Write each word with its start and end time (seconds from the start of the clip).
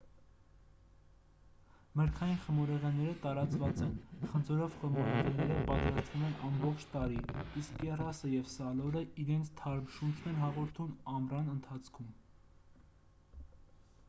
մրգային 1.99 2.39
խմորեղենները 2.45 3.11
տարածված 3.25 3.81
են 3.87 3.91
խնձորով 4.31 4.79
խմորեղենները 4.79 5.59
պատրաստվում 5.67 6.25
են 6.29 6.33
ամբողջ 6.47 6.85
տարի 6.95 7.21
իսկ 7.61 7.77
կեռասը 7.83 8.29
և 8.33 8.47
սալորը 8.55 9.05
իրենց 9.25 9.51
թարմ 9.61 9.85
շունչ 9.99 10.15
են 10.31 10.39
հաղորդում 10.45 10.95
ամռան 11.17 11.53
ընթացքում 11.57 12.09